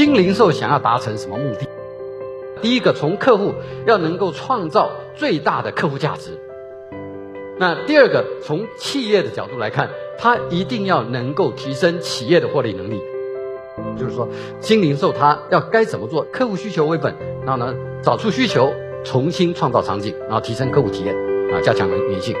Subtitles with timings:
[0.00, 1.68] 新零售想要达成什么目的？
[2.62, 3.52] 第一个，从客户
[3.84, 6.40] 要能够创造最大的客户价值。
[7.58, 12.98] 那第二个，从企业的角度来看，它一定要能够提升企业的获利能力。
[13.98, 14.26] 就是说，
[14.62, 16.22] 新零售它要该怎么做？
[16.32, 18.72] 客户需求为本，然后呢，找出需求，
[19.04, 21.14] 重新创造场景，然后提升客户体验，
[21.52, 22.34] 啊，加强粘性。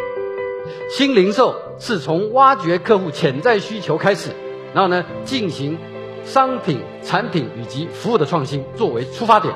[0.88, 4.30] 新零售是从挖掘客户潜在需求开始，
[4.72, 5.76] 然后呢，进行
[6.24, 9.54] 商品、产品以及服务的创新作为出发点。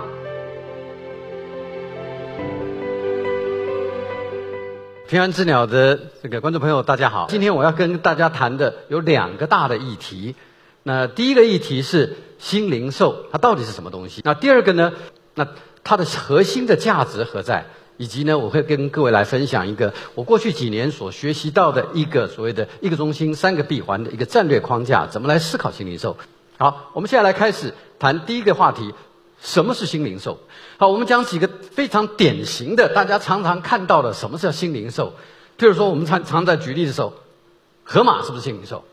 [5.06, 10.34] 平安之鸟的这个观众朋友，大家好，今天我要跟大家谈的有两个大的议题。
[10.82, 14.22] 那第一个议题是新零售，它到底是什么东西？
[14.24, 14.92] 那第二个呢？
[15.34, 15.46] 那
[15.84, 17.66] 它的核心的价值何在？
[17.96, 26.16] 以及呢，我会跟各位来分享一个我过去几年所学习到的一个所谓的一个中心三个闭环的一个战略框架，怎么来思考新零售？
[26.56, 28.94] 好，我们现在来开始谈第一个话题：
[29.40, 30.38] 什么是新零售？
[30.78, 35.14] 好，我们讲几个非常典型的，大家常常看到的，什么叫新零售？
[35.58, 37.14] 譬如说，我们常常在举例的时候，
[37.82, 38.84] 盒马是不是新零售？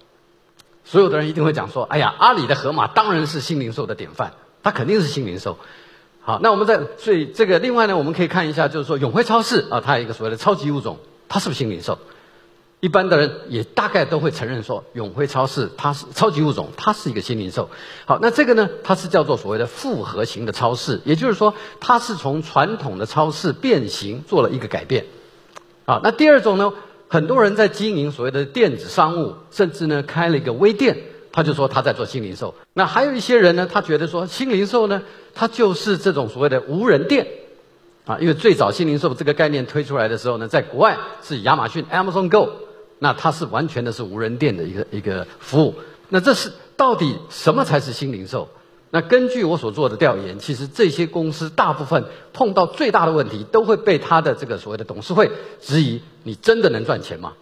[0.84, 5.58] 所有的人一定会讲说：“哎呀，阿里的盒马当然是新零售的典范，它肯定是新零售。”
[6.24, 10.98] 好，那我们在所以这个另外呢，我们可以看一下，就是说永辉超市啊，它有一个所谓的超级物种，
[11.30, 12.00] 它是不是新零售？
[12.82, 17.70] 一般的人也大概都会承认说，永辉超市它是超级物种，它是一个新零售。
[18.06, 25.06] 好，那这个呢，它是叫做所谓的复合型的超市，也就是说，它是从传统的超市变形做了一个改变。
[25.86, 26.74] 好，那第二种呢，
[27.08, 30.98] 很多人在经营所谓的电子商务，甚至呢开了一个微店。
[31.34, 35.02] 他就说他在做新零售，那还有一些人呢，他觉得说新零售呢，
[35.34, 37.26] 它就是这种所谓的无人店，
[38.04, 42.50] 啊，因为最早新零售这个概念推出来的时候呢，在国外是亚马逊 Amazon Go，
[43.04, 45.74] 那它是完全的是无人店的一个一个服务。
[46.10, 48.48] 那这是到底什么才是新零售？
[48.92, 57.34] 那根据我所做的调研，其实这些公司大部分碰到最大的问题，都会被他的这个所谓的董事会质疑：你真的能赚钱吗？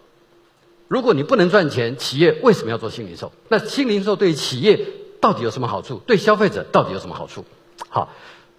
[0.88, 3.34] 如果你不能赚钱，企业为什么要做新零售？
[3.50, 4.80] 那新零售对企业
[5.20, 6.00] 到底有什么好处？
[6.06, 7.44] 对消费者到底有什么好处？
[7.90, 8.14] 好，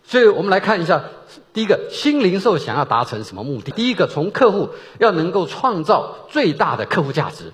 [0.05, 1.05] 所以我们来看一下，
[1.53, 3.72] 第一个，新零售想要达成什么目的？
[3.72, 7.53] 第一个，从客户要能够创造最大的客户价值。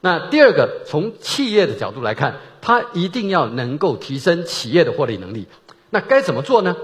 [0.00, 5.46] 那第二个，从企业的角度来看，它一定要能够提升企业的获利能力。
[5.90, 6.74] 那该怎么做呢？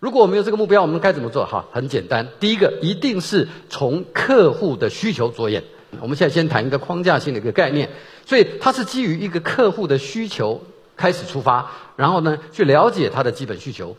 [0.00, 1.46] 如果我们有这个目标，我们该怎么做？
[1.46, 2.28] 哈，很简单。
[2.38, 5.64] 第一个，一定是从客户的需求着眼。
[6.00, 7.88] 我们现在先谈一个框架性的一个概念，
[8.26, 10.62] 所以它是基于一个客户的需求
[10.96, 13.96] 开始出发，然后呢，去了解他的基本需求。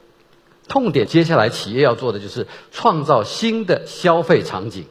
[0.68, 4.86] 痛点，接下来企业要做的就是创造新的消费场景，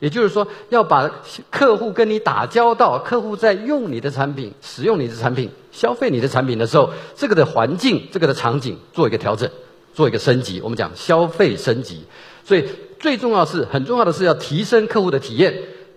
[0.00, 1.10] 也就是说，要把
[1.50, 9.50] 客户跟你打交道，客户在用你的产品、使用你的产品、消费你的产品的时候，这个的环境、这个的场景做一个调整。
[9.94, 12.04] 做一个升级，我们讲消费升级，
[12.44, 12.68] 所以
[13.00, 15.54] 最重要是很重要的是要提升客户的体验，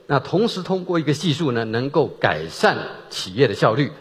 [0.07, 2.77] 那同时通过一个技术呢，能够改善
[3.09, 3.91] 企业的效率，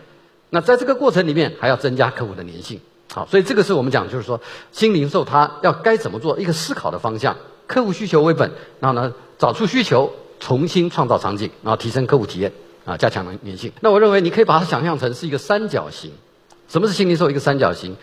[0.51, 2.81] 那在这个过程里面还要增加客户的粘性，
[3.13, 4.41] 好，所以这个是我们讲就是说
[4.73, 7.37] 新零售它要该怎么做一个思考的方向，
[7.67, 12.53] 客户需求为本，然后呢找出需求，重新创造场景，然后提升客户体验，
[12.85, 13.73] 啊，加强粘性。
[13.81, 16.13] 那我认为你可以把它想象成是一个三角形，
[16.69, 17.31] 什么是新零售？
[17.31, 17.97] 一个三角形，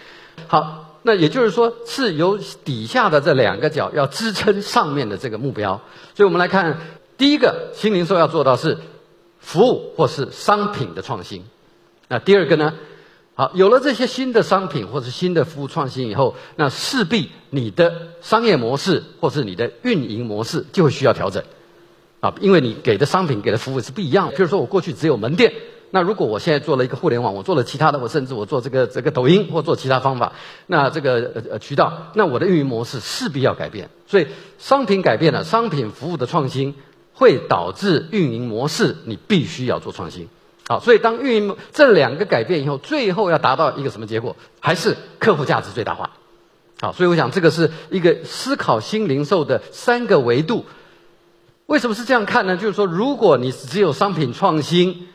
[0.48, 0.82] 好。
[1.08, 5.80] 那也就是说，是由底下的这两个角要支撑上面的这个目标。
[6.16, 6.80] 所以我们来看，
[7.16, 8.80] 第一个新零售要做到是
[9.40, 11.46] 服务或是商品的创新。
[12.08, 12.74] 那第二个呢？
[13.38, 21.44] 好，有了这些新的商品或是新的服务创新以后，那势必你的商业模式或是你的运营模式就会需要调整。
[22.22, 24.36] 啊，因为你给的商品、给的服务是不一样的。
[24.36, 25.54] 譬如说我过去只有门店。
[25.92, 30.34] 那如果我现在做了一个互联网，我做了其他的，我甚至我做这个这个抖音或做其他方法，
[30.68, 33.90] 那这个呃呃渠道，那我的运营模式势必要改变。
[34.08, 34.28] 所以
[34.58, 36.74] 商品改变了，商品服务的创新
[37.14, 40.28] 会导致运营模式你必须要做创新。
[40.68, 44.36] 好，所以当运营这两个改变以后，最后要达到一个什么结果？
[44.60, 46.10] 还是客户价值最大化。
[46.82, 50.66] 好，所以我想这个是一个思考新零售的三个维度。
[51.68, 52.58] 为什么是这样看呢？
[52.58, 55.08] 就是说，如果你只有商品创新，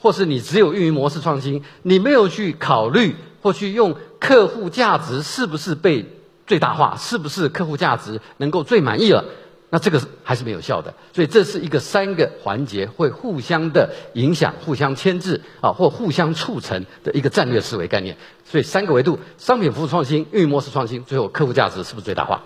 [0.00, 6.04] 或是你只有运营模式创新，你没有去考虑或去用客户价值是不是被
[6.46, 9.24] 最大化，是不是客户价值能够最满意了，
[9.70, 10.94] 那这个还是没有效的。
[11.12, 18.16] 所以这是一个三个环节会互相的影响、互相牵制啊，或互相促成的一个战略思维概念。
[18.44, 22.42] 所以三个维度：商品服务创新、运营模式创新，最后客户价值是不是最大化？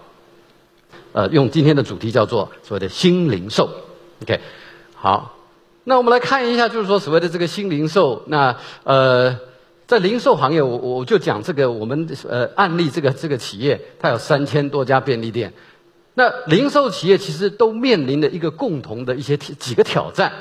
[1.13, 3.69] 呃，用今天的主题叫做所谓的新零售。
[4.23, 4.41] OK，
[4.95, 5.37] 好。
[5.83, 9.35] 那我们来看一下，就是说所谓的这个新零售，那呃，
[9.87, 15.53] 在零售行业，我我就讲这个我们呃案例，这个这个企业它有三千多家便利店，
[16.15, 20.33] 那零售企业其实都面临的一个共同的一些几个挑战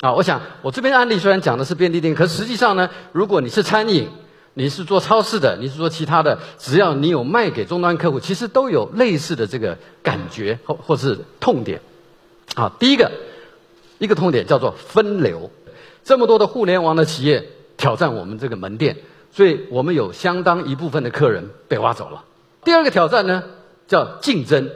[0.00, 0.12] 啊。
[0.12, 4.08] 我想我这边案例虽然讲的是便利店，可实际上呢，如果你是餐饮，
[4.54, 11.80] 你是做超市的，你是做其他的，只要你有卖给终端客户，其实都有类似的这个感觉或或是痛点。
[12.54, 13.10] 好，第一个
[13.98, 15.50] 一个痛点叫做分流，
[16.04, 17.44] 这么多的互联网的企业。
[17.78, 18.96] 挑战我们这个门店，
[19.32, 22.22] 所以我们有相当一部分的客人被挖走了。
[22.64, 23.42] 第二个挑战呢，
[23.88, 24.70] 叫竞争，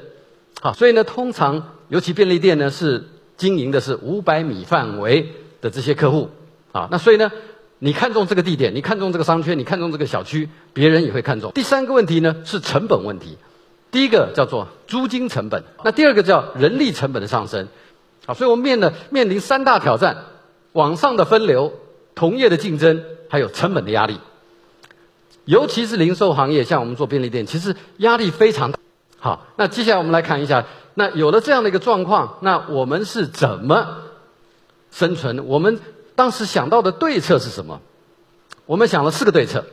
[0.61, 6.31] 好，所以呢，通常尤其便利店呢是经营的是五百米范围的这些客户，
[6.73, 7.31] 啊，那所以呢，
[7.79, 11.53] 你看中这个地点，你看中这个商圈，你看中这个小区，别人也会看中。
[11.53, 13.37] 第三个问题呢是成本问题，
[13.91, 17.69] 第一个叫做租金成本，那第二个叫人力成本的上升，
[18.27, 20.25] 好，所以我们面的面临三大挑战：
[20.73, 21.73] 网上的分流。
[22.19, 24.19] 同业的竞争，还有成本的压力，
[25.45, 28.76] 尤其是零售行业，像我们做便利店，其实压力非常大。
[29.27, 33.99] 好，那接下来我们来看一下，那有了这样的一个状况，那我们是怎么
[34.93, 35.49] 生存？
[35.49, 35.81] 我们
[36.15, 37.81] 当时想到的对策是什么？
[38.67, 39.65] 我们想了四个对策。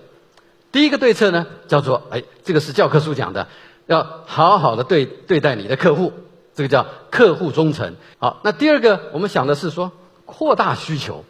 [0.71, 3.47] 第一个对策呢，叫做哎，这个是教科书讲的，
[3.85, 6.13] 要好好的对对待你的客户，
[6.55, 7.95] 这个叫客户忠诚。
[8.17, 9.91] 好，那第二个我们想的是说
[10.25, 11.23] 扩大需求。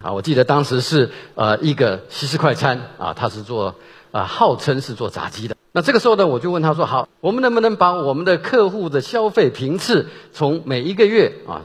[0.00, 3.74] 啊，我记得当时是呃一个西式快餐啊，他是做
[4.12, 5.53] 啊号称是做炸鸡的。
[5.76, 11.62] 那这个时候呢，我就问他说：好，我们能不能把我们的客户的消费频次从每一个月啊，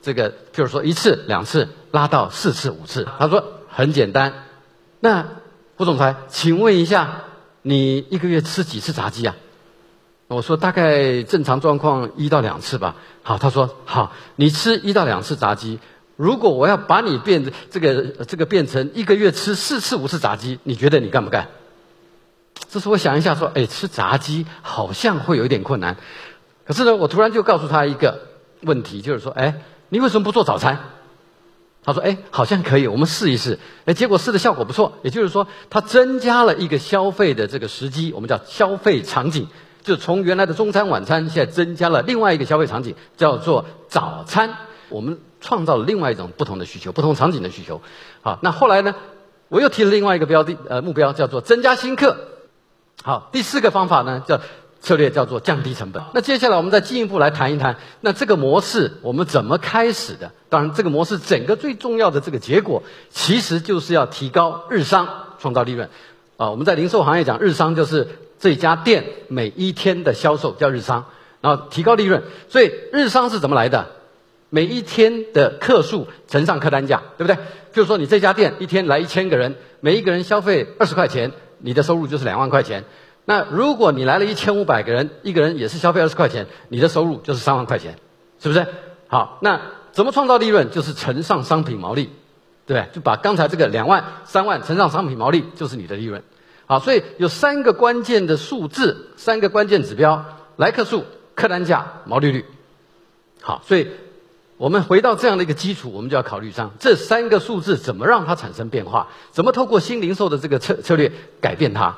[0.00, 3.06] 这个譬如说一次两次拉到四次五次？
[3.18, 4.32] 他说很简单。
[4.98, 5.26] 那
[5.76, 7.24] 胡总裁，请问一下，
[7.60, 9.36] 你一个月吃几次炸鸡啊？
[10.28, 12.96] 我说大概正常状况一到两次吧。
[13.22, 15.80] 好，他说好，你吃一到两次炸鸡。
[16.16, 21.48] 如果我要把你变这个这个变成一个月吃四次五次炸鸡，你觉得你干不干？
[22.70, 25.96] 这是我想一下说，哎，吃炸鸡好像会有一点困难。
[26.64, 28.20] 可是呢，我突然就告诉他一个
[28.60, 30.78] 问题，就是说，哎，你为什么不做早餐？
[31.82, 33.58] 他说，哎，好像可以，我们试一试。
[33.86, 39.48] 哎，结果试的效果不错，也就是说，他增加了一个消费的这个时机，我们叫消费场景，
[39.82, 44.54] 就从原来的中餐晚餐，现在增加了另外一个消费场景，叫做早餐。
[44.90, 47.80] 我们创造了另外一种不同的需求，不同场景的需求。
[48.22, 48.94] 好，那后来呢？
[49.48, 52.16] 我又提了另外一个标的呃目标，叫做增加新客。
[53.02, 54.40] 好，第四个方法呢，叫
[54.80, 56.02] 策略叫做降低成本。
[56.12, 60.32] 那接下来我们再进一步来谈一谈，那这个模式我们怎么开始的？
[60.48, 65.08] 当然，这个模式整个最重要的这个结果，其实就是要提高日商，
[65.38, 65.88] 创造利润。
[66.36, 68.08] 啊，我们在零售行业讲日商，就是
[68.38, 71.06] 这家店每一天的销售叫日商，
[71.40, 72.22] 然后提高利润。
[72.48, 73.86] 所以日商是怎么来的？
[74.50, 77.38] 每一天的客数乘上客单价，对不对？
[77.72, 82.84] 就是说，你这家店一天来一千个人，每一个人消费二十块钱，你的收入就是两万块钱。
[83.24, 87.96] 那如果你来了一千五百个人，一个人也是消费二十块钱，你的收入就是三万块钱，
[88.40, 88.66] 是不是？
[89.08, 89.60] 好，那
[89.92, 90.70] 怎么创造利润？
[90.70, 92.10] 就是乘上商品毛利，
[92.66, 92.88] 对？
[92.92, 96.22] 就把刚才这个两万、三万乘上商品毛利，就是你的利润。
[96.66, 100.24] 好，所以有三个关键的数字，三个关键指标：
[100.56, 101.04] 来客数、
[101.34, 102.44] 客单价、毛利率。
[103.40, 103.88] 好，所以。
[104.60, 111.96] 我们回到这样的一个基础，我们就要考虑上这三个数字怎么让它产生变化，怎么透过新零售的这个策策略改变它。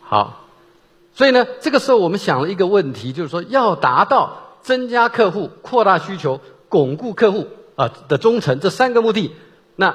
[0.00, 0.46] 好，
[1.12, 7.46] 所以呢，这个时候我们想了一个问题，就是说要达到增加客户、扩大需求、巩固客户
[7.76, 9.32] 啊的忠诚这三个目的，
[9.76, 9.94] 那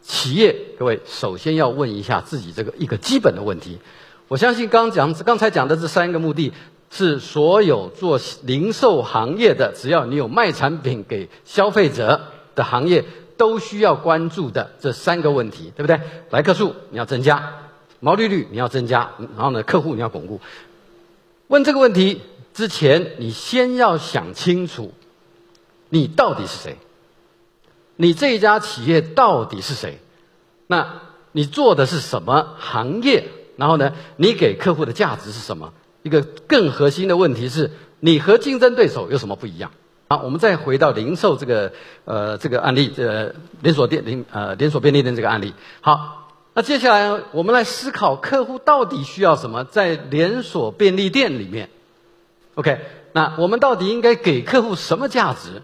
[0.00, 3.80] 企业各位首先要问一下自己这个一个基本的问题。
[4.28, 6.54] 我相信刚讲刚才讲的这三个目的。
[6.90, 12.20] 是所有做零售行业的，只要你有卖产品给消费者
[12.54, 13.04] 的行业，
[13.36, 16.00] 都需要关注的这三个问题，对不对？
[16.30, 17.54] 来客数你要增加，
[18.00, 20.40] 毛利率你要增加，然后呢，客户你要巩固。
[21.46, 22.20] 问这个问题
[22.52, 24.92] 之前，你先要想清楚，
[25.88, 26.76] 你到底是谁？
[27.96, 29.98] 你这一家企业到底是谁？
[30.66, 31.00] 那
[31.32, 33.28] 你做的是什么行业？
[33.56, 35.72] 然后呢，你给客户的价值是什么？
[36.02, 39.70] 一个更核心的问题是你和竞争对手有什么不一样？
[40.08, 41.72] 好，我们再回到零售这个
[42.04, 45.54] 呃这个案例，呃连锁店零呃连锁便利店这个案例。
[45.82, 49.62] 好，那接下来我们来思考客户到底需要什么？
[49.64, 51.68] 在连锁便利店里面
[52.56, 52.80] ，OK，
[53.12, 55.62] 那我们到底应该给客户什么价值？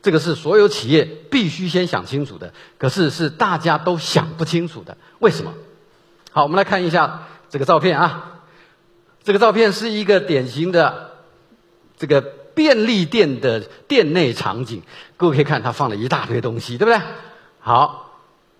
[0.00, 4.96] 这个是所有企业必须先想清楚的，可是是大家都想不清楚的。
[5.18, 5.54] 为什么？
[6.30, 8.37] 好，我们来看一下这个照片啊。
[9.28, 11.10] 这个照片是一个典型的
[11.98, 14.80] 这个便利店的店内场景，
[15.18, 16.98] 各位可以看，它放了一大堆东西，对不对？
[17.60, 18.10] 好，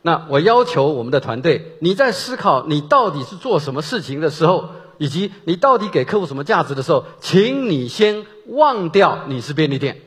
[0.03, 10.03] 那我要求我们的团队，你在思考你到底是做什么事情的时候，以及你到底给客户什么价值的时候，请你先忘掉你是便利店。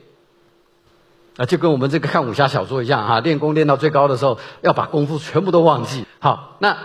[1.38, 6.06] 啊，就跟我们这个看武侠小说一样哈，练功练到最高的时候，要把功夫全部都忘记。
[6.20, 6.77] 好，那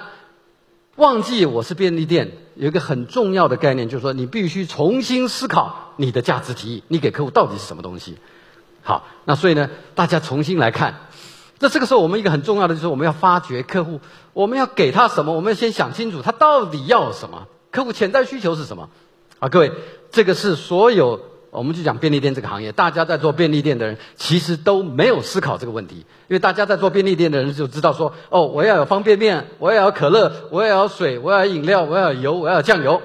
[0.97, 8.17] 忘记我是便利店，有一个很重要的概念，就是说你必须重新思考你的价值提议，你给客户到底是什么东西。
[8.83, 11.01] 好，那所以呢，大家重新来看。
[11.59, 14.01] 那这个时候，我们一个很重要的就是我们要发掘客户，
[14.33, 15.35] 我们要给他什么？
[15.35, 18.89] 我们要先想清楚他到底要什么，客户潜在需求是什么？
[19.39, 19.73] 啊，各位，
[20.13, 21.21] 这个是所有
[21.57, 25.97] 我们就讲便利店这个行业，大家在做便利店的人其实都没有思考这个问题，
[26.29, 33.01] 因为大家在做便利店的人就知道说，哦，我要有方便面，我要有可乐，我要有水，我要有饮料，我要有油，我要有酱油，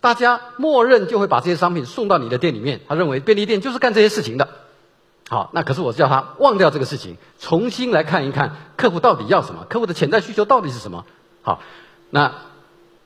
[0.00, 4.48] 大家默认就会把这些商品送到你的店里面，他认为便利店就是干这些事情的。
[5.28, 11.04] 好，那可是我叫他忘掉这个事情，重新来看一看客户到底要什么，客户的潜在需求到底是什么。
[11.42, 11.60] 好，
[12.08, 12.32] 那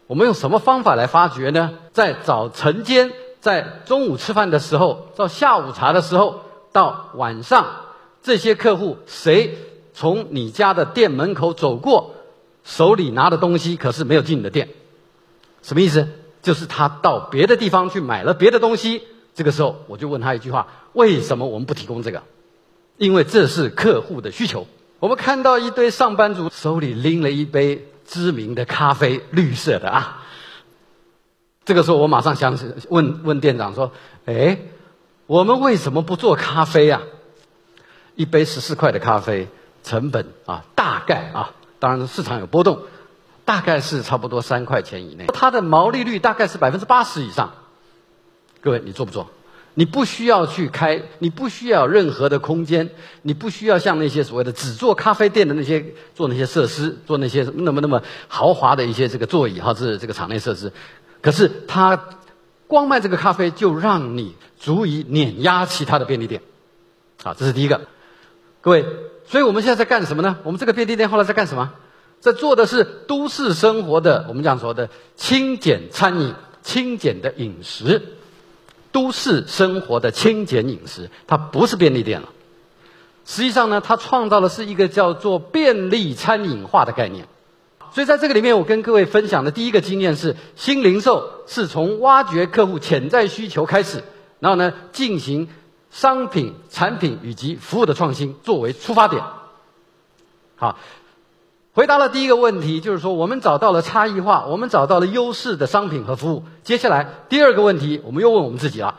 [0.07, 1.73] 我们用什么方法来发掘呢？
[1.93, 3.11] 在早晨间，
[3.41, 6.43] 在中午吃饭的时候，到下午茶的时候，
[6.73, 7.67] 到晚上，
[8.23, 9.57] 这些客户谁
[9.95, 12.15] 从你家的店门口走过，
[12.65, 14.69] 手里拿的东西可是没有进你的店，
[15.63, 16.09] 什么意思？
[16.43, 19.03] 就是他到别的地方去买了别的东西。
[19.35, 22.23] 这个时候，我就问他一句话：为什么我们不提供这个？
[22.99, 24.67] 因为这是客户的需求。
[24.99, 30.20] 我们看到一堆上班族手里拎了一杯知名的咖啡，绿色的啊。
[31.71, 33.93] 这个时候，我马上想起问问店长说
[34.27, 34.59] ：“哎，
[35.29, 37.01] 我们为什么不做咖啡啊？
[38.17, 39.47] 一杯十四块的咖啡，
[39.85, 42.81] 成本啊，大概啊，当然市场有波动，
[43.45, 45.27] 大概是差不多三块钱以内。
[45.29, 47.53] 它的毛利率大概是百分之八十以上。”
[48.61, 49.31] 各位，你做不做？
[49.75, 52.91] 你不需要去开，你不需要任何的空间，
[53.23, 60.73] 你不需要像那些所谓的只做咖啡店的那些做那些设施，做那些那么那么豪华的一些这个座椅哈，是这个场内设施。
[61.23, 62.09] 可是他
[62.67, 66.43] 光卖这个咖啡，就让你足以碾压其他的便利店。
[67.23, 67.83] 啊，这是第一个。
[68.61, 68.85] 各位，
[69.27, 70.39] 所以我们现在在干什么呢？
[70.45, 71.73] 我们这个便利店后来在干什么？
[72.21, 78.03] 在做的是都市生活的我们讲说的轻简餐饮、轻简的饮食。
[78.93, 82.29] 都市生活的清简饮食，它不是便利店了。
[83.25, 87.29] 实际上呢，它创造的是一个叫做便利餐饮化的概念。
[87.93, 94.03] 所以在这个里面，我跟各位分享的第一个经验是，新零售是从挖掘客户潜在需求开始，
[94.39, 95.49] 然后呢，进行
[95.91, 99.23] 商品、产品以及服务的创新作为出发点。
[100.57, 100.79] 好。
[101.73, 106.43] 回答了第一个问题，就是说我们找到了差异化，我们找到了优势的商品和服务。
[106.65, 108.97] 接下来第二个问题，我们又问我们自己了：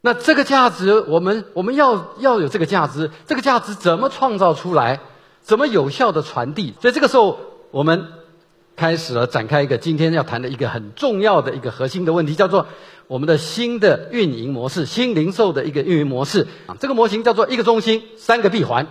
[0.00, 5.00] 那这个价值，我们我们要要有这个价值，这个价值怎么创造出来？
[5.44, 6.72] 怎么有效的传递？
[6.80, 7.38] 所以这个时候，
[7.70, 8.06] 我们
[8.76, 12.66] 开始了展开一个今天要谈的一个很重要的一个核心的问题，叫做
[13.08, 16.46] 我们的新的运营模式，新零售的一个运营模式。
[16.66, 18.86] 啊，这个模型叫做一个中心，三个闭环。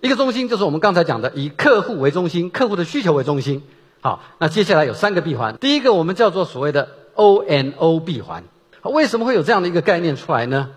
[0.00, 3.62] 一个中心就是我们刚才讲的，以客户为中心，客户的需求为中心。
[4.00, 5.58] 好，那接下来有三个闭环。
[5.58, 8.44] 第一个我们叫做所谓的 O N O 闭环。
[8.82, 10.70] 为什么会有这样的一个概念出来呢？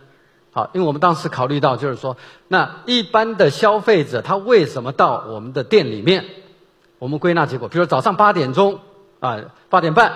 [0.53, 2.15] 好，因为我们当时考虑到，就是说，
[2.47, 6.25] 那一般的消费者他为什么到我们的店里面？
[6.99, 8.79] 我们归纳结果，比如早上八点钟
[9.19, 10.13] 啊，八点半。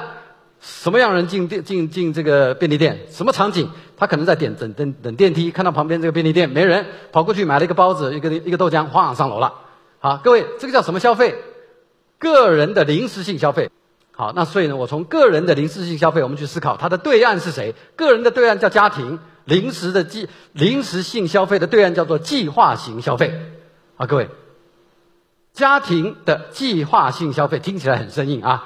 [0.59, 3.07] 什么样人进店进进这个便利店？
[3.11, 3.69] 什么场景？
[3.95, 9.53] 他可能在点等等等电梯，看到旁边这个便利店没人，跑过去买了一个包子，一个一个豆浆，晃上楼了。
[9.99, 11.35] 好，各位，这个叫什么消费？
[12.17, 13.69] 个人的临时性消费。
[14.11, 17.75] 好，那所以呢，我从个人的临时性消费，我们去思考它的对岸是谁？
[17.95, 23.33] 个人的对岸叫家庭，临时的计临时性消费的对岸叫做计划型消费。
[23.95, 24.29] 啊，各位，
[25.53, 28.65] 家庭的计划性消费听起来很生硬啊。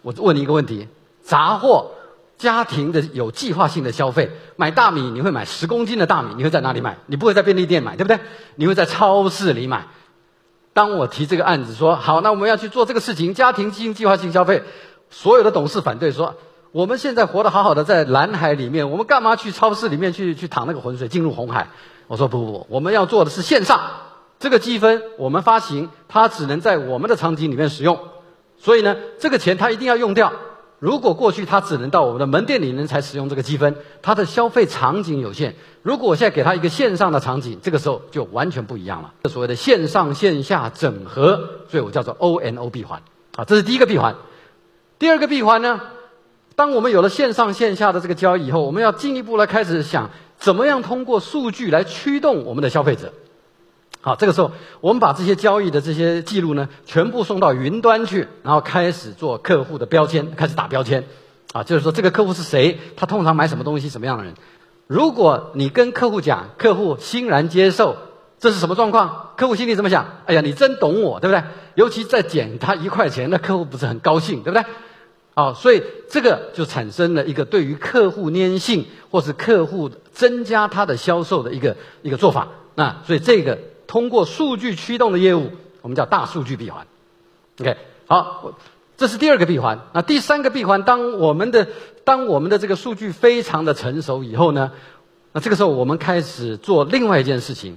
[0.00, 0.88] 我问你一个问题。
[1.22, 1.90] 杂货、
[2.38, 6.98] 家庭的有计划性的消费，买大米你会买十公斤的大米，你会在哪里买？
[7.06, 8.20] 你不会在便利店买，对不对？
[8.54, 9.88] 你会在超市里买。
[10.72, 14.62] 当我提这个案子说好，那我们要去做这个事情，家庭进行计划性消费，
[15.10, 16.36] 所有的董事反对说，
[16.72, 21.68] 我们现在活得好好的在蓝海里面，我们干嘛去超市里面去去淌那个浑水，进入红海？
[22.06, 23.80] 我说不不不，我们要做的是线上
[24.38, 27.98] 这个积分，我们发行它只能在我们的场景里面使用，
[28.58, 30.32] 所以呢，这个钱它一定要用掉。
[30.78, 35.56] 如果过去它只能到我们的门店里面才使用这个积分，它的消费场景有限。
[35.80, 39.14] 如果我现在给他一个线上的场景，这个时候就完全不一样了。
[39.22, 43.00] 这所谓的线上线下整合，所以我叫做 O N O 闭环。
[43.36, 44.16] 啊，这是第一个闭环。
[44.98, 45.80] 第二个闭环呢，
[46.56, 53.12] 当我们有了线上线下的这个交易以后，我们要进一步来开始想，怎么样通过数据来驱动我们的消费者。
[54.00, 61.04] 好，这个时候我们把这些交易的这些记录呢，全部送到云端去，然后开始做客户的标签，开始打标签。
[61.52, 64.34] 啊，就是说这个客户是谁，他通常买什么东西，什么样的人。
[64.86, 67.96] 如果你跟客户讲，客户欣然接受，
[68.38, 69.32] 这是什么状况？
[69.36, 70.06] 客户心里怎么想？
[70.26, 71.42] 哎呀，你真懂我，对不对？
[71.74, 74.64] 尤其再减他一块钱，那客户不是很高兴，对不对？
[75.38, 82.48] 好，所以这个就产生了一个对于客户粘性，或是客户增加他的销售的一个一个做法。
[82.74, 85.50] 那所以这个通过数据驱动的业务，
[85.82, 86.86] 我们叫大数据闭环。
[87.60, 87.76] OK，
[88.06, 88.54] 好，
[88.96, 89.80] 这是第二个闭环。
[89.92, 91.68] 那第三个闭环，当我们的
[92.02, 94.72] 当我们的这个数据非常的成熟以后呢，
[95.32, 97.76] 那这个时候我们开始做另外一件事情，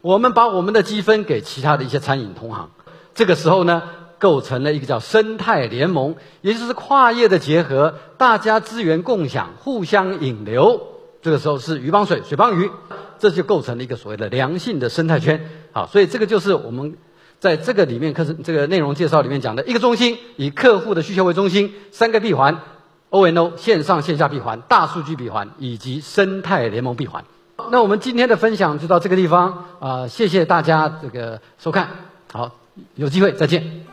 [0.00, 2.70] 我们把我们的积分给其他的一些餐饮同行。
[3.16, 3.82] 这个时候呢，
[4.18, 10.80] 构成了一个叫生态联盟，也就是跨业的结合，大家资源共享，互相引流。
[11.20, 12.70] 这个时候是鱼帮水，水帮鱼，
[13.18, 15.48] 这就构成了一个所谓的良性的生态圈。
[15.72, 16.96] 好，所以这个就是我们
[17.40, 22.60] 在这个里面课程这个内容介绍里面讲的一个中心，以客户的需求为中心，三个闭环
[23.10, 27.24] ，O N O 线上线下闭环、大数据闭环以及生态联盟闭环。
[27.72, 31.88] 那我们今天的分享就到这个地方啊，谢谢大家这个收看，
[32.32, 32.52] 好，
[32.94, 33.87] 有机会再见。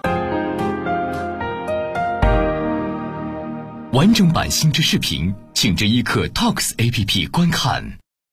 [3.96, 7.98] 完整版新知视频，请至一课 Talks A P P 观看。